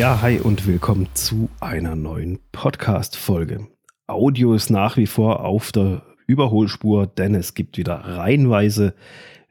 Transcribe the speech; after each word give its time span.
Ja, 0.00 0.22
hi 0.22 0.40
und 0.40 0.66
willkommen 0.66 1.10
zu 1.12 1.50
einer 1.60 1.94
neuen 1.94 2.38
Podcast-Folge. 2.52 3.68
Audio 4.06 4.54
ist 4.54 4.70
nach 4.70 4.96
wie 4.96 5.06
vor 5.06 5.44
auf 5.44 5.72
der 5.72 6.00
Überholspur, 6.26 7.06
denn 7.06 7.34
es 7.34 7.52
gibt 7.52 7.76
wieder 7.76 7.96
reihenweise 7.96 8.94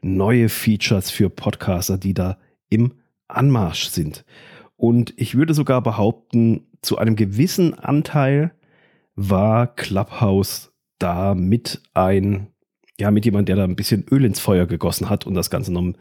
neue 0.02 0.48
Features 0.48 1.12
für 1.12 1.30
Podcaster, 1.30 1.98
die 1.98 2.14
da 2.14 2.36
im 2.68 2.94
Anmarsch 3.28 3.90
sind. 3.90 4.24
Und 4.74 5.14
ich 5.16 5.36
würde 5.36 5.54
sogar 5.54 5.84
behaupten, 5.84 6.66
zu 6.82 6.98
einem 6.98 7.14
gewissen 7.14 7.74
Anteil 7.74 8.50
war 9.14 9.68
Clubhouse 9.68 10.72
da 10.98 11.36
mit 11.36 11.80
ein, 11.94 12.48
ja, 12.98 13.12
mit 13.12 13.24
jemand, 13.24 13.48
der 13.48 13.54
da 13.54 13.62
ein 13.62 13.76
bisschen 13.76 14.04
Öl 14.10 14.24
ins 14.24 14.40
Feuer 14.40 14.66
gegossen 14.66 15.10
hat 15.10 15.28
und 15.28 15.34
das 15.34 15.48
Ganze 15.48 15.72
noch 15.72 15.82
ein 15.82 15.96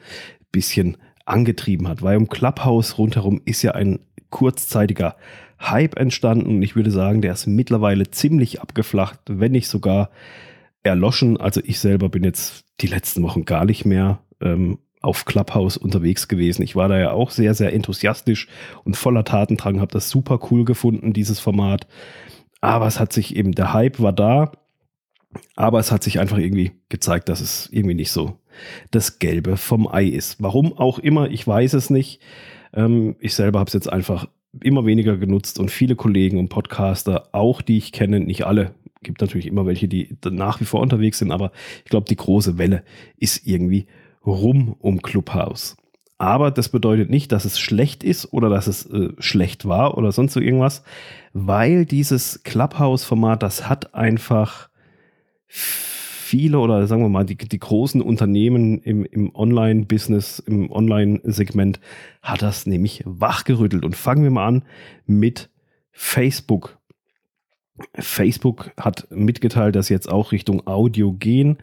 bisschen 0.52 0.98
angetrieben 1.30 1.88
hat, 1.88 2.02
weil 2.02 2.18
um 2.18 2.28
Clubhouse 2.28 2.98
rundherum 2.98 3.42
ist 3.46 3.62
ja 3.62 3.74
ein 3.74 4.00
kurzzeitiger 4.30 5.16
Hype 5.60 5.98
entstanden 5.98 6.48
und 6.48 6.62
ich 6.62 6.76
würde 6.76 6.92
sagen, 6.92 7.22
der 7.22 7.34
ist 7.34 7.48
mittlerweile 7.48 8.10
ziemlich 8.12 8.62
abgeflacht, 8.62 9.20
wenn 9.28 9.52
nicht 9.52 9.68
sogar 9.68 10.10
erloschen. 10.84 11.38
Also 11.38 11.62
ich 11.64 11.80
selber 11.80 12.10
bin 12.10 12.24
jetzt 12.24 12.64
die 12.82 12.88
letzten 12.88 13.24
Wochen 13.24 13.46
gar 13.46 13.66
nicht 13.66 13.86
mehr 13.86 14.20
ähm, 14.42 14.80
auf 15.02 15.26
Clubhouse 15.26 15.78
unterwegs 15.78 16.28
gewesen. 16.28 16.62
Ich 16.62 16.76
war 16.76 16.88
da 16.88 16.98
ja 16.98 17.12
auch 17.12 17.32
sehr, 17.32 17.54
sehr 17.54 17.74
enthusiastisch 17.74 18.48
und 18.84 18.98
voller 18.98 19.24
Tatendrang, 19.24 19.80
habe 19.80 19.92
das 19.92 20.10
super 20.10 20.40
cool 20.52 20.66
gefunden, 20.66 21.14
dieses 21.14 21.40
Format. 21.40 21.88
Aber 22.62 22.88
es 22.88 23.00
hat 23.00 23.14
sich 23.14 23.36
eben, 23.36 23.54
der 23.54 23.74
Hype 23.74 24.00
war 24.02 24.14
da, 24.14 24.52
aber 25.56 25.80
es 25.80 25.92
hat 25.92 26.04
sich 26.04 26.20
einfach 26.20 26.38
irgendwie 26.38 26.72
gezeigt, 26.90 27.30
dass 27.30 27.40
es 27.40 27.70
irgendwie 27.72 27.96
nicht 27.96 28.12
so 28.12 28.40
das 28.92 29.20
Gelbe 29.20 29.58
vom 29.58 29.88
Ei 29.88 30.06
ist. 30.06 30.42
Warum 30.42 30.78
auch 30.78 31.00
immer, 31.00 31.30
ich 31.30 31.48
weiß 31.48 31.74
es 31.74 31.90
nicht. 31.90 32.20
Ähm, 32.74 33.16
ich 33.20 33.34
selber 33.34 33.60
habe 33.60 33.68
es 33.68 33.74
jetzt 33.74 33.92
einfach 33.92 34.28
immer 34.62 34.86
weniger 34.86 35.18
genutzt 35.18 35.60
und 35.60 35.70
viele 35.70 35.96
Kollegen 35.96 36.38
und 36.38 36.50
Podcaster, 36.50 37.30
auch 37.32 37.62
die 37.62 37.78
ich 37.78 37.92
kenne, 37.92 38.20
nicht 38.20 38.46
alle, 38.46 38.74
gibt 39.04 39.22
natürlich 39.22 39.48
immer 39.48 39.66
welche, 39.66 39.88
die 39.88 40.16
nach 40.30 40.60
wie 40.60 40.66
vor 40.66 40.82
unterwegs 40.82 41.20
sind, 41.20 41.32
aber 41.32 41.52
ich 41.84 41.90
glaube, 41.90 42.08
die 42.10 42.16
große 42.16 42.58
Welle 42.58 42.84
ist 43.18 43.46
irgendwie 43.46 43.86
rum 44.26 44.76
um 44.80 45.02
Clubhouse. 45.02 45.78
Aber 46.18 46.52
das 46.52 46.68
bedeutet 46.68 47.10
nicht, 47.10 47.32
dass 47.32 47.46
es 47.46 47.58
schlecht 47.60 48.04
ist 48.04 48.34
oder 48.34 48.50
dass 48.50 48.68
es 48.68 48.86
äh, 48.88 49.14
schlecht 49.20 49.66
war 49.66 49.98
oder 49.98 50.12
sonst 50.12 50.34
so 50.34 50.42
irgendwas, 50.42 50.84
weil 51.32 51.86
dieses 51.86 52.44
Clubhouse-Format, 52.44 53.42
das 53.42 53.70
hat 53.70 53.94
einfach 53.96 54.70
viele 56.30 56.60
oder 56.60 56.86
sagen 56.86 57.02
wir 57.02 57.10
mal 57.10 57.26
die, 57.26 57.36
die 57.36 57.60
großen 57.60 58.02
Unternehmen 58.02 58.80
im, 58.80 59.04
im 59.06 59.36
Online-Business, 59.36 60.40
im 60.40 60.72
Online-Segment 60.72 61.80
hat 62.22 62.44
das 62.44 62.68
nämlich 62.68 63.02
wachgerüttelt. 63.06 63.84
Und 63.84 63.96
fangen 63.96 64.24
wir 64.24 64.30
mal 64.30 64.48
an 64.48 64.64
mit 65.08 65.50
Facebook. 65.92 66.78
Facebook 67.96 68.72
hat 68.78 69.08
mitgeteilt, 69.10 69.76
dass 69.76 69.90
jetzt 69.90 70.10
auch 70.10 70.32
Richtung 70.32 70.68
Audio 70.68 71.14
gehen 71.14 71.58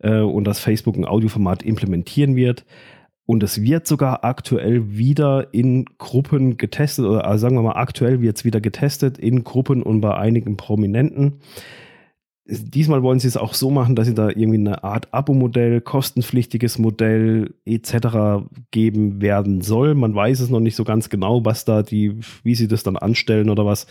äh, 0.00 0.20
und 0.20 0.44
dass 0.44 0.58
Facebook 0.58 0.96
ein 0.96 1.04
Audioformat 1.04 1.62
implementieren 1.62 2.34
wird. 2.34 2.64
Und 3.26 3.44
es 3.44 3.62
wird 3.62 3.86
sogar 3.86 4.24
aktuell 4.24 4.96
wieder 4.96 5.54
in 5.54 5.84
Gruppen 5.98 6.56
getestet, 6.56 7.04
oder 7.04 7.26
also 7.26 7.42
sagen 7.42 7.54
wir 7.54 7.62
mal, 7.62 7.80
aktuell 7.80 8.20
wird 8.20 8.38
es 8.38 8.44
wieder 8.44 8.60
getestet 8.60 9.18
in 9.18 9.44
Gruppen 9.44 9.84
und 9.84 10.00
bei 10.00 10.16
einigen 10.16 10.56
Prominenten. 10.56 11.34
Diesmal 12.52 13.04
wollen 13.04 13.20
sie 13.20 13.28
es 13.28 13.36
auch 13.36 13.54
so 13.54 13.70
machen, 13.70 13.94
dass 13.94 14.08
sie 14.08 14.14
da 14.14 14.28
irgendwie 14.28 14.58
eine 14.58 14.82
Art 14.82 15.14
Abo-Modell, 15.14 15.80
kostenpflichtiges 15.80 16.78
Modell 16.78 17.54
etc. 17.64 18.44
geben 18.72 19.22
werden 19.22 19.60
soll. 19.60 19.94
Man 19.94 20.12
weiß 20.14 20.40
es 20.40 20.50
noch 20.50 20.58
nicht 20.58 20.74
so 20.74 20.82
ganz 20.82 21.10
genau, 21.10 21.44
was 21.44 21.64
da 21.64 21.84
die, 21.84 22.18
wie 22.42 22.56
sie 22.56 22.66
das 22.66 22.82
dann 22.82 22.96
anstellen 22.96 23.50
oder 23.50 23.66
was. 23.66 23.86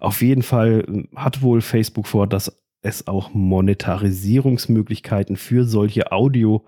Auf 0.00 0.22
jeden 0.22 0.42
Fall 0.42 1.06
hat 1.14 1.42
wohl 1.42 1.60
Facebook 1.60 2.08
vor, 2.08 2.26
dass 2.26 2.60
es 2.82 3.06
auch 3.06 3.32
Monetarisierungsmöglichkeiten 3.34 5.36
für 5.36 5.64
solche 5.64 6.10
Audio, 6.10 6.64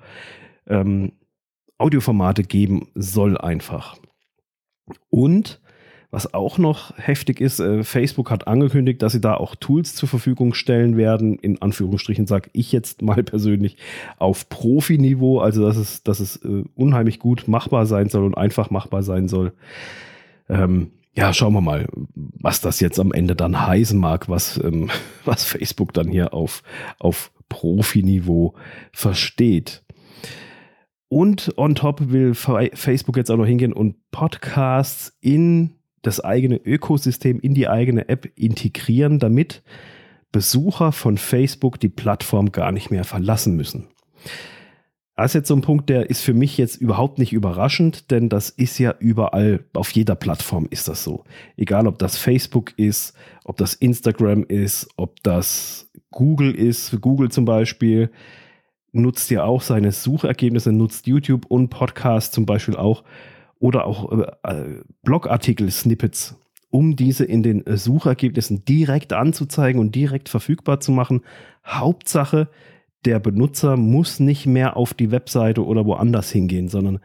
ähm, 0.66 1.12
Audioformate 1.78 2.44
geben 2.44 2.86
soll 2.94 3.36
einfach. 3.36 3.96
Und 5.08 5.61
was 6.12 6.34
auch 6.34 6.58
noch 6.58 6.96
heftig 6.98 7.40
ist, 7.40 7.58
äh, 7.58 7.82
Facebook 7.82 8.30
hat 8.30 8.46
angekündigt, 8.46 9.00
dass 9.00 9.12
sie 9.12 9.20
da 9.20 9.34
auch 9.34 9.56
Tools 9.56 9.94
zur 9.94 10.10
Verfügung 10.10 10.52
stellen 10.52 10.98
werden. 10.98 11.38
In 11.38 11.62
Anführungsstrichen 11.62 12.26
sage 12.26 12.50
ich 12.52 12.70
jetzt 12.70 13.00
mal 13.00 13.22
persönlich 13.24 13.78
auf 14.18 14.50
Profiniveau, 14.50 15.40
also 15.40 15.66
dass 15.66 15.78
es, 15.78 16.02
dass 16.02 16.20
es 16.20 16.36
äh, 16.36 16.64
unheimlich 16.74 17.18
gut 17.18 17.48
machbar 17.48 17.86
sein 17.86 18.10
soll 18.10 18.24
und 18.24 18.36
einfach 18.36 18.68
machbar 18.70 19.02
sein 19.02 19.26
soll. 19.26 19.54
Ähm, 20.50 20.90
ja, 21.14 21.32
schauen 21.32 21.54
wir 21.54 21.62
mal, 21.62 21.88
was 22.14 22.60
das 22.60 22.80
jetzt 22.80 23.00
am 23.00 23.12
Ende 23.12 23.34
dann 23.34 23.66
heißen 23.66 23.98
mag, 23.98 24.28
was, 24.28 24.62
ähm, 24.62 24.90
was 25.24 25.44
Facebook 25.44 25.94
dann 25.94 26.08
hier 26.08 26.34
auf, 26.34 26.62
auf 26.98 27.32
Profiniveau 27.48 28.52
versteht. 28.92 29.82
Und 31.08 31.54
on 31.56 31.74
top 31.74 32.12
will 32.12 32.34
Facebook 32.34 33.16
jetzt 33.16 33.30
auch 33.30 33.36
noch 33.38 33.46
hingehen 33.46 33.72
und 33.72 33.96
Podcasts 34.10 35.16
in 35.20 35.72
das 36.02 36.20
eigene 36.20 36.56
Ökosystem 36.56 37.40
in 37.40 37.54
die 37.54 37.68
eigene 37.68 38.08
App 38.08 38.30
integrieren, 38.36 39.18
damit 39.18 39.62
Besucher 40.32 40.92
von 40.92 41.18
Facebook 41.18 41.78
die 41.78 41.88
Plattform 41.88 42.52
gar 42.52 42.72
nicht 42.72 42.90
mehr 42.90 43.04
verlassen 43.04 43.56
müssen. 43.56 43.88
Das 45.14 45.30
ist 45.30 45.34
jetzt 45.34 45.48
so 45.48 45.54
ein 45.54 45.62
Punkt, 45.62 45.88
der 45.88 46.10
ist 46.10 46.22
für 46.22 46.34
mich 46.34 46.58
jetzt 46.58 46.76
überhaupt 46.76 47.18
nicht 47.18 47.32
überraschend, 47.32 48.10
denn 48.10 48.28
das 48.28 48.48
ist 48.48 48.78
ja 48.78 48.94
überall, 48.98 49.64
auf 49.74 49.90
jeder 49.92 50.16
Plattform 50.16 50.66
ist 50.70 50.88
das 50.88 51.04
so. 51.04 51.24
Egal, 51.56 51.86
ob 51.86 51.98
das 51.98 52.16
Facebook 52.16 52.76
ist, 52.76 53.14
ob 53.44 53.56
das 53.58 53.74
Instagram 53.74 54.42
ist, 54.42 54.88
ob 54.96 55.22
das 55.22 55.90
Google 56.10 56.54
ist, 56.54 57.00
Google 57.00 57.30
zum 57.30 57.44
Beispiel, 57.44 58.10
nutzt 58.92 59.30
ja 59.30 59.44
auch 59.44 59.62
seine 59.62 59.92
Suchergebnisse, 59.92 60.72
nutzt 60.72 61.06
YouTube 61.06 61.46
und 61.46 61.68
Podcast 61.68 62.32
zum 62.32 62.46
Beispiel 62.46 62.76
auch, 62.76 63.04
oder 63.62 63.86
auch 63.86 64.10
äh, 64.10 64.26
äh, 64.42 64.82
Blogartikel-Snippets, 65.04 66.36
um 66.70 66.96
diese 66.96 67.24
in 67.24 67.44
den 67.44 67.64
äh, 67.64 67.76
Suchergebnissen 67.76 68.64
direkt 68.64 69.12
anzuzeigen 69.12 69.80
und 69.80 69.94
direkt 69.94 70.28
verfügbar 70.28 70.80
zu 70.80 70.90
machen. 70.90 71.22
Hauptsache, 71.64 72.48
der 73.04 73.20
Benutzer 73.20 73.76
muss 73.76 74.18
nicht 74.18 74.46
mehr 74.46 74.76
auf 74.76 74.94
die 74.94 75.12
Webseite 75.12 75.64
oder 75.64 75.86
woanders 75.86 76.32
hingehen, 76.32 76.66
sondern 76.66 76.98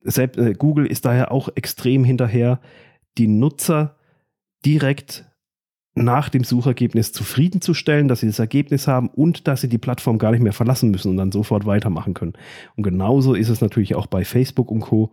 selbst, 0.00 0.40
Google 0.58 0.86
ist 0.86 1.04
daher 1.04 1.30
auch 1.30 1.48
extrem 1.54 2.02
hinterher, 2.02 2.60
die 3.16 3.28
Nutzer 3.28 3.94
direkt 4.66 5.26
nach 5.94 6.28
dem 6.28 6.42
Suchergebnis 6.42 7.12
zufriedenzustellen, 7.12 8.08
dass 8.08 8.20
sie 8.20 8.26
das 8.26 8.40
Ergebnis 8.40 8.88
haben 8.88 9.10
und 9.10 9.46
dass 9.46 9.60
sie 9.60 9.68
die 9.68 9.78
Plattform 9.78 10.18
gar 10.18 10.32
nicht 10.32 10.42
mehr 10.42 10.52
verlassen 10.52 10.90
müssen 10.90 11.10
und 11.10 11.18
dann 11.18 11.30
sofort 11.30 11.66
weitermachen 11.66 12.14
können. 12.14 12.32
Und 12.74 12.82
genauso 12.82 13.34
ist 13.34 13.48
es 13.48 13.60
natürlich 13.60 13.94
auch 13.94 14.06
bei 14.08 14.24
Facebook 14.24 14.72
und 14.72 14.80
Co 14.80 15.12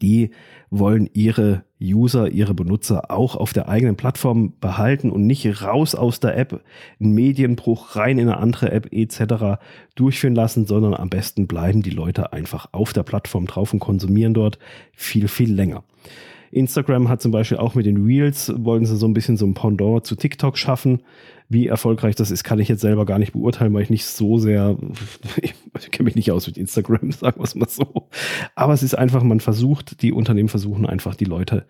die 0.00 0.30
wollen 0.70 1.08
ihre 1.12 1.64
User, 1.80 2.30
ihre 2.30 2.54
Benutzer 2.54 3.10
auch 3.10 3.36
auf 3.36 3.52
der 3.52 3.68
eigenen 3.68 3.96
Plattform 3.96 4.54
behalten 4.60 5.10
und 5.10 5.26
nicht 5.26 5.62
raus 5.62 5.94
aus 5.94 6.20
der 6.20 6.36
App, 6.36 6.62
einen 7.00 7.12
Medienbruch 7.12 7.96
rein 7.96 8.18
in 8.18 8.28
eine 8.28 8.38
andere 8.38 8.72
App 8.72 8.92
etc. 8.92 9.60
durchführen 9.94 10.34
lassen, 10.34 10.66
sondern 10.66 10.94
am 10.94 11.10
besten 11.10 11.46
bleiben 11.46 11.82
die 11.82 11.90
Leute 11.90 12.32
einfach 12.32 12.68
auf 12.72 12.92
der 12.92 13.02
Plattform 13.02 13.46
drauf 13.46 13.72
und 13.72 13.80
konsumieren 13.80 14.34
dort 14.34 14.58
viel, 14.92 15.28
viel 15.28 15.52
länger. 15.52 15.84
Instagram 16.54 17.08
hat 17.08 17.20
zum 17.20 17.32
Beispiel 17.32 17.58
auch 17.58 17.74
mit 17.74 17.86
den 17.86 18.04
Reels, 18.04 18.52
wollen 18.56 18.86
sie 18.86 18.96
so 18.96 19.06
ein 19.06 19.14
bisschen 19.14 19.36
so 19.36 19.46
ein 19.46 19.54
Pendant 19.54 20.06
zu 20.06 20.16
TikTok 20.16 20.56
schaffen. 20.56 21.02
Wie 21.48 21.66
erfolgreich 21.66 22.14
das 22.14 22.30
ist, 22.30 22.42
kann 22.42 22.58
ich 22.58 22.68
jetzt 22.68 22.80
selber 22.80 23.04
gar 23.04 23.18
nicht 23.18 23.32
beurteilen, 23.32 23.74
weil 23.74 23.82
ich 23.82 23.90
nicht 23.90 24.06
so 24.06 24.38
sehr, 24.38 24.78
ich 25.42 25.90
kenne 25.90 26.06
mich 26.06 26.14
nicht 26.14 26.30
aus 26.32 26.46
mit 26.46 26.56
Instagram, 26.56 27.12
sagen 27.12 27.38
wir 27.38 27.44
es 27.44 27.54
mal 27.54 27.68
so. 27.68 28.08
Aber 28.54 28.72
es 28.72 28.82
ist 28.82 28.94
einfach, 28.94 29.22
man 29.22 29.40
versucht, 29.40 30.00
die 30.02 30.12
Unternehmen 30.12 30.48
versuchen 30.48 30.86
einfach 30.86 31.14
die 31.14 31.26
Leute 31.26 31.66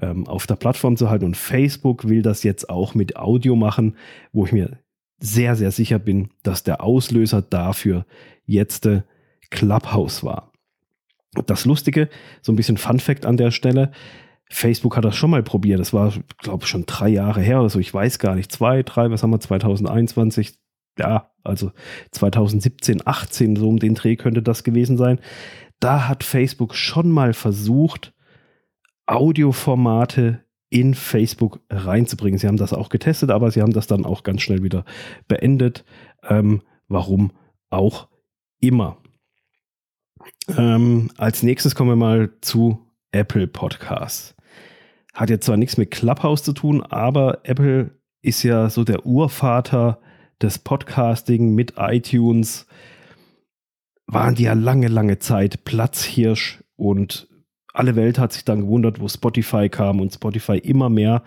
ähm, 0.00 0.26
auf 0.28 0.46
der 0.46 0.56
Plattform 0.56 0.96
zu 0.96 1.10
halten. 1.10 1.24
Und 1.24 1.36
Facebook 1.36 2.08
will 2.08 2.22
das 2.22 2.42
jetzt 2.42 2.70
auch 2.70 2.94
mit 2.94 3.16
Audio 3.16 3.56
machen, 3.56 3.96
wo 4.32 4.44
ich 4.44 4.52
mir 4.52 4.78
sehr, 5.18 5.56
sehr 5.56 5.70
sicher 5.70 5.98
bin, 5.98 6.28
dass 6.42 6.62
der 6.62 6.82
Auslöser 6.82 7.42
dafür 7.42 8.06
jetzt 8.44 8.86
äh, 8.86 9.02
Clubhouse 9.50 10.22
war. 10.22 10.52
Das 11.46 11.64
Lustige, 11.64 12.08
so 12.42 12.52
ein 12.52 12.56
bisschen 12.56 12.76
Fun 12.76 13.00
Fact 13.00 13.26
an 13.26 13.36
der 13.36 13.50
Stelle, 13.50 13.92
Facebook 14.48 14.96
hat 14.96 15.04
das 15.04 15.16
schon 15.16 15.30
mal 15.30 15.42
probiert. 15.42 15.80
Das 15.80 15.92
war, 15.92 16.12
glaube 16.38 16.64
ich, 16.64 16.70
schon 16.70 16.86
drei 16.86 17.08
Jahre 17.08 17.40
her 17.40 17.60
oder 17.60 17.68
so. 17.68 17.78
Ich 17.78 17.92
weiß 17.92 18.18
gar 18.18 18.34
nicht. 18.34 18.52
Zwei, 18.52 18.82
drei, 18.82 19.10
was 19.10 19.22
haben 19.22 19.30
wir? 19.30 19.40
2021. 19.40 20.58
Ja, 20.98 21.30
also 21.42 21.72
2017, 22.12 23.02
18, 23.04 23.56
so 23.56 23.68
um 23.68 23.78
den 23.78 23.94
Dreh 23.94 24.16
könnte 24.16 24.42
das 24.42 24.64
gewesen 24.64 24.96
sein. 24.96 25.18
Da 25.80 26.08
hat 26.08 26.24
Facebook 26.24 26.74
schon 26.74 27.10
mal 27.10 27.34
versucht, 27.34 28.14
Audioformate 29.06 30.40
in 30.70 30.94
Facebook 30.94 31.60
reinzubringen. 31.70 32.38
Sie 32.38 32.48
haben 32.48 32.56
das 32.56 32.72
auch 32.72 32.88
getestet, 32.88 33.30
aber 33.30 33.50
sie 33.50 33.62
haben 33.62 33.72
das 33.72 33.86
dann 33.86 34.04
auch 34.04 34.22
ganz 34.22 34.42
schnell 34.42 34.62
wieder 34.62 34.84
beendet. 35.28 35.84
Ähm, 36.22 36.62
warum 36.88 37.32
auch 37.70 38.08
immer. 38.60 38.98
Ähm, 40.56 41.10
als 41.16 41.42
nächstes 41.42 41.74
kommen 41.74 41.90
wir 41.90 41.96
mal 41.96 42.30
zu 42.40 42.86
Apple 43.12 43.46
Podcasts. 43.46 44.35
Hat 45.16 45.30
jetzt 45.30 45.46
zwar 45.46 45.56
nichts 45.56 45.78
mit 45.78 45.90
Clubhouse 45.90 46.42
zu 46.42 46.52
tun, 46.52 46.82
aber 46.82 47.38
Apple 47.44 47.90
ist 48.20 48.42
ja 48.42 48.68
so 48.68 48.84
der 48.84 49.06
Urvater 49.06 49.98
des 50.42 50.58
Podcasting 50.58 51.54
mit 51.54 51.72
iTunes. 51.78 52.66
Waren 54.06 54.34
die 54.34 54.42
ja 54.42 54.52
lange, 54.52 54.88
lange 54.88 55.18
Zeit 55.18 55.64
Platzhirsch 55.64 56.62
und 56.76 57.28
alle 57.72 57.96
Welt 57.96 58.18
hat 58.18 58.34
sich 58.34 58.44
dann 58.44 58.60
gewundert, 58.60 59.00
wo 59.00 59.08
Spotify 59.08 59.70
kam 59.70 60.00
und 60.00 60.12
Spotify 60.12 60.58
immer 60.58 60.90
mehr 60.90 61.22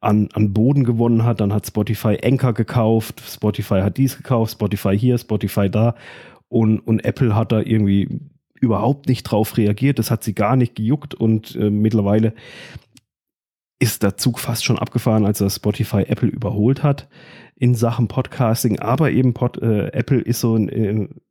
an, 0.00 0.28
an 0.32 0.52
Boden 0.52 0.82
gewonnen 0.82 1.22
hat. 1.22 1.40
Dann 1.40 1.52
hat 1.52 1.68
Spotify 1.68 2.18
Anchor 2.20 2.52
gekauft, 2.52 3.22
Spotify 3.24 3.82
hat 3.82 3.96
dies 3.96 4.16
gekauft, 4.16 4.54
Spotify 4.54 4.98
hier, 4.98 5.16
Spotify 5.18 5.70
da. 5.70 5.94
Und, 6.48 6.80
und 6.80 7.04
Apple 7.04 7.36
hat 7.36 7.52
da 7.52 7.60
irgendwie 7.60 8.08
überhaupt 8.60 9.06
nicht 9.06 9.22
drauf 9.22 9.56
reagiert. 9.56 10.00
Das 10.00 10.10
hat 10.10 10.24
sie 10.24 10.34
gar 10.34 10.56
nicht 10.56 10.74
gejuckt 10.74 11.14
und 11.14 11.54
äh, 11.54 11.70
mittlerweile 11.70 12.34
ist 13.80 14.02
der 14.02 14.16
Zug 14.18 14.38
fast 14.38 14.64
schon 14.64 14.78
abgefahren, 14.78 15.24
als 15.24 15.40
er 15.40 15.50
Spotify 15.50 16.02
Apple 16.02 16.28
überholt 16.28 16.82
hat 16.82 17.08
in 17.56 17.74
Sachen 17.74 18.08
Podcasting. 18.08 18.78
Aber 18.78 19.10
eben 19.10 19.34
Pod, 19.34 19.60
äh, 19.60 19.88
Apple 19.88 20.20
ist 20.20 20.40
so 20.40 20.54
in, 20.54 20.68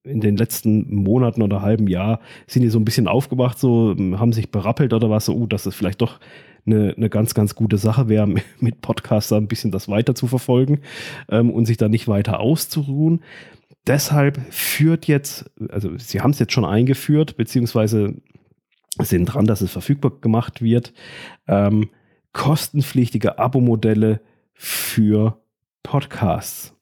in, 0.03 0.21
den 0.21 0.35
letzten 0.35 0.93
Monaten 0.93 1.43
oder 1.43 1.61
halben 1.61 1.87
Jahr 1.87 2.19
sind 2.47 2.63
die 2.63 2.69
so 2.69 2.79
ein 2.79 2.85
bisschen 2.85 3.07
aufgewacht, 3.07 3.59
so 3.59 3.95
haben 4.17 4.33
sich 4.33 4.51
berappelt 4.51 4.93
oder 4.93 5.09
was, 5.11 5.25
so, 5.25 5.35
uh, 5.35 5.45
dass 5.45 5.67
es 5.67 5.75
vielleicht 5.75 6.01
doch 6.01 6.19
eine, 6.65 6.95
eine 6.97 7.09
ganz, 7.09 7.35
ganz 7.35 7.53
gute 7.53 7.77
Sache 7.77 8.09
wäre, 8.09 8.27
mit 8.59 8.81
Podcaster 8.81 9.37
ein 9.37 9.47
bisschen 9.47 9.71
das 9.71 9.87
weiter 9.87 10.15
zu 10.15 10.25
verfolgen 10.27 10.81
ähm, 11.29 11.51
und 11.51 11.65
sich 11.65 11.77
da 11.77 11.87
nicht 11.87 12.07
weiter 12.07 12.39
auszuruhen. 12.39 13.21
Deshalb 13.85 14.39
führt 14.49 15.05
jetzt, 15.05 15.51
also 15.69 15.97
sie 15.97 16.21
haben 16.21 16.31
es 16.31 16.39
jetzt 16.39 16.53
schon 16.53 16.65
eingeführt, 16.65 17.37
beziehungsweise 17.37 18.15
sind 18.99 19.25
dran, 19.25 19.45
dass 19.45 19.61
es 19.61 19.71
verfügbar 19.71 20.11
gemacht 20.19 20.61
wird, 20.61 20.93
ähm, 21.47 21.89
kostenpflichtige 22.33 23.39
Abo-Modelle 23.39 24.21
für 24.53 25.37
Podcasts. 25.83 26.75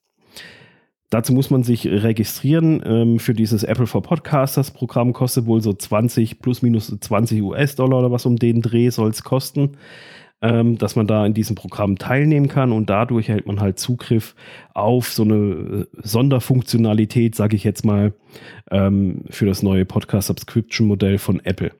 Dazu 1.09 1.31
muss 1.31 1.49
man 1.49 1.63
sich 1.63 1.87
registrieren 1.87 2.81
ähm, 2.85 3.19
für 3.19 3.33
dieses 3.33 3.63
Apple 3.63 3.87
for 3.87 4.01
Podcasters 4.01 4.71
Programm. 4.71 5.13
Kostet 5.13 5.45
wohl 5.45 5.61
so 5.61 5.71
20 5.71 6.41
plus 6.41 6.61
minus 6.61 6.87
20 6.99 7.41
US-Dollar 7.43 7.99
oder 7.99 8.11
was 8.11 8.25
um 8.25 8.35
den 8.35 8.61
Dreh 8.61 8.89
soll 8.89 9.11
es 9.11 9.23
kosten, 9.23 9.77
ähm, 10.41 10.77
dass 10.77 10.97
man 10.97 11.07
da 11.07 11.25
in 11.25 11.33
diesem 11.33 11.55
Programm 11.55 11.97
teilnehmen 11.97 12.49
kann 12.49 12.73
und 12.73 12.89
dadurch 12.89 13.29
erhält 13.29 13.47
man 13.47 13.61
halt 13.61 13.79
Zugriff 13.79 14.35
auf 14.73 15.13
so 15.13 15.23
eine 15.23 15.35
äh, 15.35 15.85
Sonderfunktionalität, 16.03 17.35
sage 17.35 17.55
ich 17.55 17.63
jetzt 17.63 17.85
mal, 17.85 18.13
ähm, 18.69 19.21
für 19.29 19.45
das 19.45 19.63
neue 19.63 19.85
Podcast 19.85 20.27
Subscription 20.27 20.87
Modell 20.87 21.19
von 21.19 21.39
Apple. 21.45 21.71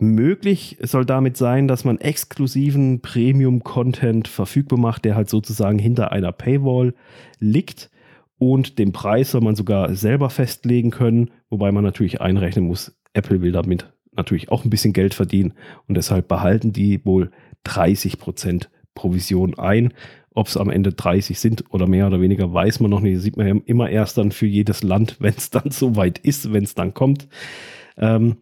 Möglich 0.00 0.78
soll 0.80 1.04
damit 1.04 1.36
sein, 1.36 1.66
dass 1.66 1.84
man 1.84 1.98
exklusiven 1.98 3.00
Premium-Content 3.00 4.28
verfügbar 4.28 4.78
macht, 4.78 5.04
der 5.04 5.16
halt 5.16 5.28
sozusagen 5.28 5.78
hinter 5.78 6.12
einer 6.12 6.30
Paywall 6.30 6.94
liegt. 7.40 7.90
Und 8.38 8.78
den 8.78 8.92
Preis 8.92 9.32
soll 9.32 9.40
man 9.40 9.56
sogar 9.56 9.92
selber 9.96 10.30
festlegen 10.30 10.92
können, 10.92 11.32
wobei 11.50 11.72
man 11.72 11.82
natürlich 11.82 12.20
einrechnen 12.20 12.66
muss, 12.66 12.96
Apple 13.12 13.42
will 13.42 13.50
damit 13.50 13.92
natürlich 14.14 14.50
auch 14.50 14.64
ein 14.64 14.70
bisschen 14.70 14.92
Geld 14.92 15.14
verdienen 15.14 15.54
und 15.86 15.96
deshalb 15.96 16.28
behalten 16.28 16.72
die 16.72 17.04
wohl 17.04 17.30
30% 17.66 18.68
Provision 18.94 19.58
ein. 19.58 19.94
Ob 20.34 20.46
es 20.46 20.56
am 20.56 20.70
Ende 20.70 20.92
30 20.92 21.40
sind 21.40 21.64
oder 21.70 21.88
mehr 21.88 22.06
oder 22.06 22.20
weniger, 22.20 22.52
weiß 22.52 22.78
man 22.78 22.90
noch 22.90 23.00
nicht. 23.00 23.16
Das 23.16 23.22
sieht 23.24 23.36
man 23.36 23.48
ja 23.48 23.54
immer 23.66 23.90
erst 23.90 24.18
dann 24.18 24.30
für 24.30 24.46
jedes 24.46 24.84
Land, 24.84 25.16
wenn 25.20 25.34
es 25.34 25.50
dann 25.50 25.70
soweit 25.70 26.18
ist, 26.18 26.52
wenn 26.52 26.62
es 26.64 26.74
dann 26.74 26.94
kommt. 26.94 27.28
Ähm, 27.96 28.36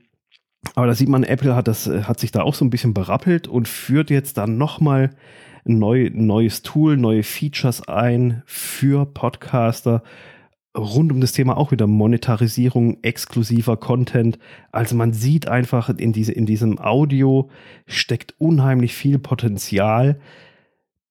aber 0.75 0.87
da 0.87 0.95
sieht 0.95 1.09
man, 1.09 1.23
Apple 1.23 1.55
hat, 1.55 1.69
das, 1.69 1.87
äh, 1.87 2.03
hat 2.03 2.21
sich 2.21 2.33
da 2.33 2.43
auch 2.43 2.55
so 2.55 2.65
ein 2.65 2.71
bisschen 2.71 2.95
berappelt 2.95 3.49
und 3.49 3.69
führt 3.69 4.11
jetzt 4.11 4.37
dann 4.37 4.59
nochmal 4.59 5.11
ein 5.67 5.79
neu, 5.79 6.11
neues 6.13 6.63
Tool, 6.63 6.97
neue 6.97 7.23
Features 7.23 7.89
ein 7.89 8.43
für 8.47 9.07
Podcaster 9.07 10.03
rund 10.77 11.11
um 11.11 11.21
das 11.21 11.33
Thema 11.33 11.57
auch 11.57 11.73
wieder 11.73 11.87
Monetarisierung 11.87 13.03
exklusiver 13.03 13.77
Content. 13.77 14.39
Also 14.73 14.95
man 14.95 15.13
sieht 15.13 15.49
einfach 15.49 15.89
in, 15.89 16.13
diese, 16.13 16.33
in 16.33 16.47
diesem 16.47 16.79
Audio 16.79 17.51
steckt 17.87 18.35
unheimlich 18.39 18.95
viel 18.95 19.19
Potenzial, 19.19 20.21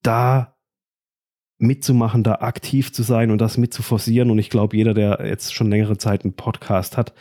da 0.02 0.54
mitzumachen, 1.58 2.22
da 2.22 2.36
aktiv 2.36 2.92
zu 2.92 3.02
sein 3.02 3.30
und 3.30 3.40
das 3.40 3.56
mit 3.56 3.74
zu 3.74 3.82
forcieren. 3.82 4.30
Und 4.30 4.38
ich 4.38 4.50
glaube, 4.50 4.76
jeder, 4.76 4.94
der 4.94 5.26
jetzt 5.26 5.54
schon 5.54 5.70
längere 5.70 5.98
Zeit 5.98 6.22
einen 6.22 6.34
Podcast 6.34 6.96
hat, 6.96 7.12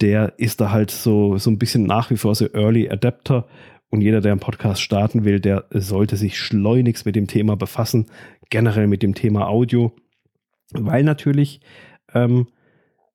der 0.00 0.34
ist 0.38 0.60
da 0.60 0.70
halt 0.70 0.90
so, 0.90 1.38
so 1.38 1.50
ein 1.50 1.58
bisschen 1.58 1.84
nach 1.84 2.10
wie 2.10 2.16
vor 2.16 2.34
so 2.34 2.46
Early 2.52 2.88
Adapter. 2.88 3.46
Und 3.90 4.00
jeder, 4.00 4.20
der 4.20 4.32
einen 4.32 4.40
Podcast 4.40 4.80
starten 4.80 5.24
will, 5.24 5.38
der 5.38 5.66
sollte 5.70 6.16
sich 6.16 6.36
schleunigst 6.38 7.06
mit 7.06 7.14
dem 7.14 7.28
Thema 7.28 7.56
befassen, 7.56 8.06
generell 8.50 8.88
mit 8.88 9.02
dem 9.02 9.14
Thema 9.14 9.46
Audio, 9.46 9.92
weil 10.72 11.04
natürlich 11.04 11.60
ähm, 12.12 12.48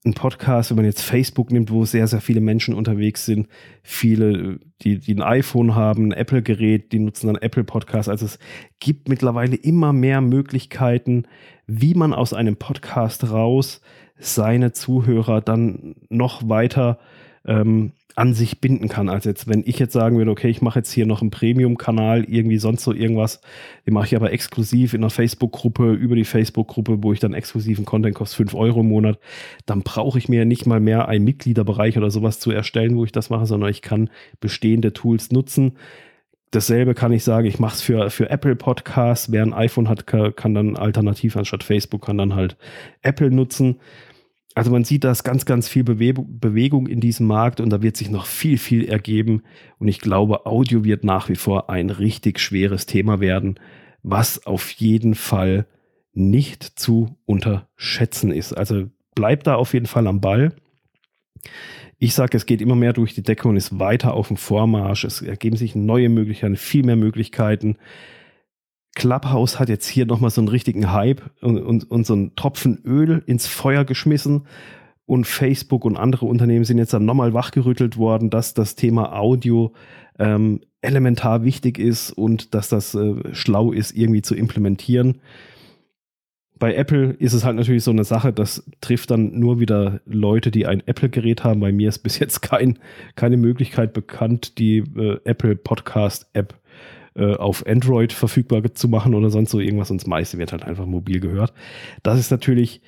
ein 0.06 0.14
Podcast, 0.14 0.70
wenn 0.70 0.78
man 0.78 0.86
jetzt 0.86 1.02
Facebook 1.02 1.52
nimmt, 1.52 1.72
wo 1.72 1.84
sehr, 1.84 2.08
sehr 2.08 2.22
viele 2.22 2.40
Menschen 2.40 2.74
unterwegs 2.74 3.26
sind, 3.26 3.50
viele, 3.84 4.60
die, 4.82 5.00
die 5.00 5.14
ein 5.14 5.22
iPhone 5.22 5.76
haben, 5.76 6.08
ein 6.08 6.12
Apple-Gerät, 6.14 6.94
die 6.94 7.00
nutzen 7.00 7.28
dann 7.28 7.36
Apple 7.36 7.66
Podcast. 7.66 8.08
Also 8.08 8.26
es 8.26 8.40
gibt 8.80 9.10
mittlerweile 9.10 9.58
immer 9.58 9.92
mehr 9.92 10.22
Möglichkeiten, 10.22 11.24
wie 11.68 11.94
man 11.94 12.14
aus 12.14 12.34
einem 12.34 12.56
Podcast 12.56 13.30
raus 13.30 13.82
seine 14.20 14.74
Zuhörer 14.74 15.42
dann 15.42 15.96
noch 16.10 16.48
weiter 16.48 17.00
ähm, 17.46 17.94
an 18.20 18.34
sich 18.34 18.60
binden 18.60 18.90
kann, 18.90 19.08
als 19.08 19.24
jetzt, 19.24 19.48
wenn 19.48 19.64
ich 19.66 19.80
jetzt 19.80 19.94
sagen 19.94 20.18
würde, 20.18 20.32
okay, 20.32 20.50
ich 20.50 20.62
mache 20.62 20.80
jetzt 20.80 20.92
hier 20.92 21.06
noch 21.06 21.22
einen 21.22 21.32
Premium-Kanal, 21.32 22.26
irgendwie 22.26 22.58
sonst 22.58 22.84
so 22.84 22.94
irgendwas, 22.94 23.40
den 23.88 23.94
mache 23.94 24.08
ich 24.08 24.16
aber 24.18 24.34
exklusiv 24.34 24.94
in 24.94 25.02
einer 25.02 25.10
Facebook-Gruppe, 25.10 25.94
über 25.94 26.18
die 26.18 26.26
Facebook-Gruppe, 26.26 27.02
wo 27.02 27.14
ich 27.14 27.22
dann 27.22 27.34
exklusiven 27.34 27.86
Content 27.86 28.16
kostet 28.16 28.36
5 28.38 28.56
Euro 28.56 28.82
im 28.82 28.90
Monat, 28.90 29.20
dann 29.66 29.84
brauche 29.84 30.18
ich 30.18 30.28
mir 30.28 30.44
nicht 30.44 30.66
mal 30.66 30.82
mehr 30.82 31.08
einen 31.08 31.24
Mitgliederbereich 31.24 31.98
oder 31.98 32.12
sowas 32.12 32.42
zu 32.42 32.52
erstellen, 32.52 32.98
wo 32.98 33.06
ich 33.06 33.14
das 33.14 33.30
mache, 33.30 33.46
sondern 33.46 33.70
ich 33.70 33.82
kann 33.82 34.10
bestehende 34.42 34.92
Tools 34.92 35.32
nutzen. 35.32 35.78
Dasselbe 36.52 36.96
kann 36.96 37.14
ich 37.14 37.24
sagen, 37.24 37.48
ich 37.48 37.60
mache 37.60 37.76
es 37.76 37.82
für, 37.82 38.10
für 38.10 38.30
Apple 38.30 38.58
Podcasts. 38.58 39.32
Wer 39.32 39.44
ein 39.44 39.54
iPhone 39.54 39.88
hat, 39.88 40.08
kann, 40.08 40.36
kann 40.36 40.54
dann 40.54 40.76
alternativ 40.76 41.38
anstatt 41.38 41.64
Facebook, 41.64 42.06
kann 42.06 42.18
dann 42.18 42.36
halt 42.36 42.58
Apple 43.02 43.32
nutzen. 43.32 43.80
Also 44.60 44.72
man 44.72 44.84
sieht, 44.84 45.06
da 45.06 45.12
ist 45.12 45.24
ganz, 45.24 45.46
ganz 45.46 45.70
viel 45.70 45.86
Bewegung 45.86 46.86
in 46.86 47.00
diesem 47.00 47.28
Markt 47.28 47.62
und 47.62 47.70
da 47.70 47.82
wird 47.82 47.96
sich 47.96 48.10
noch 48.10 48.26
viel, 48.26 48.58
viel 48.58 48.90
ergeben. 48.90 49.42
Und 49.78 49.88
ich 49.88 50.02
glaube, 50.02 50.46
Audio 50.46 50.84
wird 50.84 51.06
nach 51.06 51.30
wie 51.30 51.38
vor 51.38 51.70
ein 51.70 51.90
richtig 51.90 52.42
schweres 52.42 52.86
Thema 52.86 53.22
werden, 53.22 53.58
was 54.04 54.46
auf 54.46 54.70
jeden 54.72 55.16
Fall 55.16 55.66
nicht 56.12 56.78
zu 56.78 57.16
unterschätzen 57.26 58.34
ist. 58.34 58.52
Also 58.52 58.90
bleibt 59.16 59.48
da 59.48 59.56
auf 59.56 59.74
jeden 59.74 59.86
Fall 59.86 60.08
am 60.08 60.20
Ball. 60.20 60.52
Ich 61.98 62.14
sage, 62.14 62.36
es 62.36 62.46
geht 62.46 62.62
immer 62.62 62.76
mehr 62.76 62.92
durch 62.92 63.14
die 63.14 63.24
Decke 63.24 63.48
und 63.48 63.56
ist 63.56 63.80
weiter 63.80 64.14
auf 64.14 64.28
dem 64.28 64.36
Vormarsch. 64.36 65.06
Es 65.06 65.22
ergeben 65.22 65.56
sich 65.56 65.74
neue 65.74 66.10
Möglichkeiten, 66.10 66.58
viel 66.58 66.84
mehr 66.84 66.98
Möglichkeiten. 66.98 67.78
Clubhouse 69.00 69.60
hat 69.60 69.70
jetzt 69.70 69.88
hier 69.88 70.06
nochmal 70.06 70.30
so 70.30 70.42
einen 70.42 70.50
richtigen 70.50 70.92
Hype 70.92 71.22
und, 71.42 71.58
und, 71.58 71.90
und 71.90 72.06
so 72.06 72.14
einen 72.14 72.36
Tropfen 72.36 72.80
Öl 72.84 73.24
ins 73.26 73.48
Feuer 73.48 73.86
geschmissen. 73.86 74.46
Und 75.06 75.26
Facebook 75.26 75.86
und 75.86 75.98
andere 75.98 76.28
Unternehmen 76.28 76.66
sind 76.66 76.78
jetzt 76.78 76.94
dann 76.94 77.06
nochmal 77.06 77.34
wachgerüttelt 77.34 77.98
worden, 77.98 78.30
dass 78.30 78.54
das 78.54 78.76
Thema 78.76 79.18
Audio 79.18 79.74
ähm, 80.20 80.60
elementar 80.82 81.44
wichtig 81.44 81.80
ist 81.80 82.12
und 82.12 82.54
dass 82.54 82.70
das 82.70 82.94
äh, 82.94 83.34
schlau 83.34 83.72
ist, 83.72 83.96
irgendwie 83.96 84.22
zu 84.22 84.36
implementieren. 84.36 85.22
Bei 86.60 86.76
Apple 86.76 87.12
ist 87.20 87.34
es 87.34 87.46
halt 87.46 87.56
natürlich 87.56 87.86
so 87.86 87.92
eine 87.92 88.04
Sache, 88.04 88.34
das 88.34 88.70
trifft 88.82 89.12
dann 89.12 89.40
nur 89.40 89.62
wieder 89.62 90.02
Leute, 90.06 90.52
die 90.52 90.68
ein 90.68 90.86
Apple-Gerät 90.86 91.46
haben. 91.46 91.62
Bei 91.62 91.72
mir 91.72 91.88
ist 91.88 92.00
bis 92.00 92.20
jetzt 92.20 92.42
kein, 92.42 92.78
keine 93.16 93.38
Möglichkeit 93.38 93.94
bekannt, 93.94 94.60
die 94.60 94.80
äh, 94.80 95.20
Apple 95.24 95.56
Podcast 95.56 96.30
App 96.34 96.60
äh, 97.16 97.36
auf 97.36 97.66
Android 97.66 98.14
verfügbar 98.14 98.64
zu 98.74 98.88
machen 98.88 99.14
oder 99.14 99.30
sonst 99.30 99.52
so 99.52 99.60
irgendwas. 99.60 99.92
Und 99.92 100.02
das 100.02 100.08
meiste 100.08 100.38
wird 100.38 100.52
halt 100.52 100.64
einfach 100.64 100.86
mobil 100.86 101.20
gehört. 101.20 101.54
Das 102.04 102.20
ist 102.20 102.32
natürlich, 102.32 102.82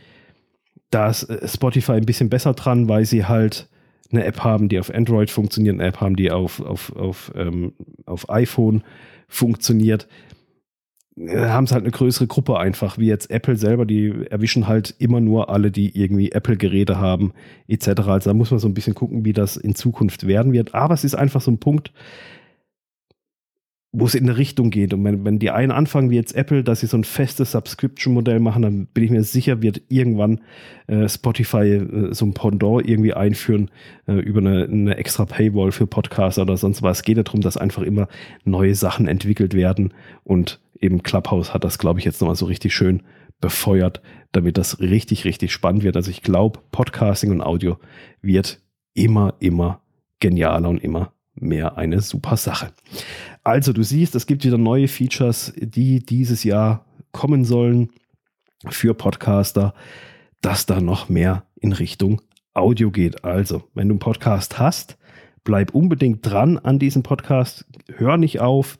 da 0.89 1.09
ist 1.09 1.23
äh, 1.23 1.47
Spotify 1.47 1.93
ein 1.93 2.05
bisschen 2.05 2.29
besser 2.29 2.53
dran, 2.53 2.87
weil 2.87 3.05
sie 3.05 3.25
halt 3.25 3.67
eine 4.11 4.25
App 4.25 4.43
haben, 4.43 4.69
die 4.69 4.79
auf 4.79 4.93
Android 4.93 5.29
funktioniert, 5.29 5.75
eine 5.75 5.87
App 5.87 6.01
haben, 6.01 6.15
die 6.15 6.31
auf, 6.31 6.59
auf, 6.59 6.95
auf, 6.95 7.31
ähm, 7.35 7.73
auf 8.05 8.29
iPhone 8.29 8.83
funktioniert. 9.27 10.07
Da 11.15 11.49
haben 11.49 11.67
sie 11.67 11.73
halt 11.73 11.83
eine 11.83 11.91
größere 11.91 12.27
Gruppe 12.27 12.57
einfach, 12.57 12.97
wie 12.97 13.07
jetzt 13.07 13.29
Apple 13.29 13.57
selber, 13.57 13.85
die 13.85 14.25
erwischen 14.29 14.67
halt 14.67 14.95
immer 14.97 15.19
nur 15.19 15.49
alle, 15.49 15.69
die 15.71 15.97
irgendwie 15.97 16.31
Apple-Geräte 16.31 16.99
haben, 16.99 17.33
etc. 17.67 17.87
Also 18.07 18.29
da 18.29 18.33
muss 18.33 18.51
man 18.51 18.59
so 18.59 18.67
ein 18.67 18.73
bisschen 18.73 18.95
gucken, 18.95 19.25
wie 19.25 19.33
das 19.33 19.57
in 19.57 19.75
Zukunft 19.75 20.25
werden 20.25 20.53
wird. 20.53 20.73
Aber 20.73 20.93
es 20.93 21.03
ist 21.03 21.15
einfach 21.15 21.41
so 21.41 21.51
ein 21.51 21.59
Punkt, 21.59 21.91
wo 23.93 24.05
es 24.05 24.15
in 24.15 24.29
eine 24.29 24.37
Richtung 24.37 24.69
geht. 24.69 24.93
Und 24.93 25.03
wenn, 25.03 25.25
wenn 25.25 25.39
die 25.39 25.51
einen 25.51 25.71
anfangen, 25.71 26.09
wie 26.09 26.15
jetzt 26.15 26.33
Apple, 26.33 26.63
dass 26.63 26.79
sie 26.79 26.87
so 26.87 26.95
ein 26.95 27.03
festes 27.03 27.51
Subscription-Modell 27.51 28.39
machen, 28.39 28.61
dann 28.61 28.85
bin 28.87 29.03
ich 29.03 29.11
mir 29.11 29.23
sicher, 29.23 29.61
wird 29.61 29.81
irgendwann 29.89 30.39
äh, 30.87 31.09
Spotify 31.09 31.73
äh, 31.73 32.13
so 32.13 32.25
ein 32.25 32.33
Pendant 32.33 32.87
irgendwie 32.87 33.13
einführen 33.13 33.69
äh, 34.07 34.13
über 34.13 34.39
eine, 34.39 34.63
eine, 34.63 34.95
extra 34.95 35.25
Paywall 35.25 35.73
für 35.73 35.87
Podcaster 35.87 36.43
oder 36.43 36.55
sonst 36.55 36.81
was. 36.81 36.99
Es 36.99 37.03
geht 37.03 37.17
ja 37.17 37.23
darum, 37.23 37.41
dass 37.41 37.57
einfach 37.57 37.81
immer 37.81 38.07
neue 38.45 38.75
Sachen 38.75 39.07
entwickelt 39.07 39.53
werden. 39.53 39.93
Und 40.23 40.61
eben 40.79 41.03
Clubhouse 41.03 41.53
hat 41.53 41.65
das, 41.65 41.77
glaube 41.77 41.99
ich, 41.99 42.05
jetzt 42.05 42.21
nochmal 42.21 42.35
so 42.35 42.45
richtig 42.45 42.73
schön 42.73 43.03
befeuert, 43.41 44.01
damit 44.31 44.57
das 44.57 44.79
richtig, 44.79 45.25
richtig 45.25 45.51
spannend 45.51 45.83
wird. 45.83 45.97
Also 45.97 46.11
ich 46.11 46.21
glaube, 46.21 46.59
Podcasting 46.71 47.31
und 47.31 47.41
Audio 47.41 47.77
wird 48.21 48.61
immer, 48.93 49.33
immer 49.39 49.81
genialer 50.19 50.69
und 50.69 50.81
immer 50.81 51.11
mehr 51.41 51.77
eine 51.77 52.01
super 52.01 52.37
Sache. 52.37 52.71
Also 53.43 53.73
du 53.73 53.83
siehst, 53.83 54.15
es 54.15 54.25
gibt 54.25 54.45
wieder 54.45 54.57
neue 54.57 54.87
Features, 54.87 55.53
die 55.57 56.05
dieses 56.05 56.43
Jahr 56.43 56.85
kommen 57.11 57.45
sollen 57.45 57.89
für 58.69 58.93
Podcaster, 58.93 59.73
dass 60.41 60.65
da 60.65 60.81
noch 60.81 61.09
mehr 61.09 61.45
in 61.55 61.73
Richtung 61.73 62.21
Audio 62.53 62.91
geht. 62.91 63.23
Also, 63.23 63.63
wenn 63.73 63.87
du 63.87 63.93
einen 63.93 63.99
Podcast 63.99 64.59
hast, 64.59 64.97
bleib 65.43 65.73
unbedingt 65.73 66.25
dran 66.25 66.57
an 66.57 66.79
diesem 66.79 67.03
Podcast, 67.03 67.65
hör 67.95 68.17
nicht 68.17 68.39
auf, 68.39 68.79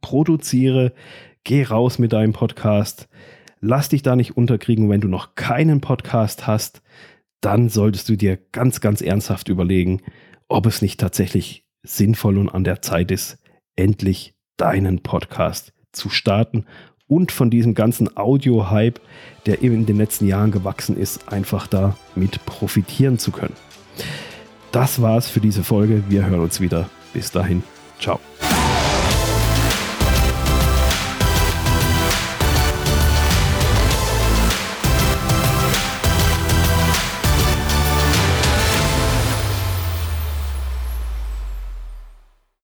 produziere, 0.00 0.92
geh 1.44 1.62
raus 1.62 1.98
mit 1.98 2.12
deinem 2.12 2.32
Podcast, 2.32 3.08
lass 3.60 3.88
dich 3.88 4.02
da 4.02 4.16
nicht 4.16 4.36
unterkriegen. 4.36 4.90
Wenn 4.90 5.00
du 5.00 5.08
noch 5.08 5.34
keinen 5.34 5.80
Podcast 5.80 6.46
hast, 6.46 6.82
dann 7.40 7.68
solltest 7.68 8.08
du 8.08 8.16
dir 8.16 8.36
ganz, 8.52 8.80
ganz 8.80 9.00
ernsthaft 9.00 9.48
überlegen, 9.48 10.02
ob 10.48 10.66
es 10.66 10.82
nicht 10.82 11.00
tatsächlich 11.00 11.64
sinnvoll 11.82 12.38
und 12.38 12.48
an 12.48 12.64
der 12.64 12.82
Zeit 12.82 13.10
ist, 13.10 13.38
endlich 13.76 14.34
deinen 14.56 15.02
Podcast 15.02 15.72
zu 15.92 16.10
starten 16.10 16.66
und 17.06 17.32
von 17.32 17.50
diesem 17.50 17.74
ganzen 17.74 18.16
Audio-Hype, 18.16 19.00
der 19.46 19.62
in 19.62 19.86
den 19.86 19.96
letzten 19.96 20.26
Jahren 20.26 20.52
gewachsen 20.52 20.96
ist, 20.96 21.32
einfach 21.32 21.66
da 21.66 21.96
mit 22.14 22.44
profitieren 22.46 23.18
zu 23.18 23.32
können. 23.32 23.56
Das 24.70 25.02
war's 25.02 25.28
für 25.28 25.40
diese 25.40 25.64
Folge. 25.64 26.04
Wir 26.08 26.26
hören 26.26 26.40
uns 26.40 26.60
wieder. 26.60 26.88
Bis 27.12 27.32
dahin. 27.32 27.64
Ciao. 27.98 28.20